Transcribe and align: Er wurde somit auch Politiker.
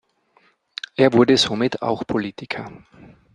Er 0.95 1.13
wurde 1.13 1.37
somit 1.37 1.79
auch 1.83 2.07
Politiker. 2.07 2.71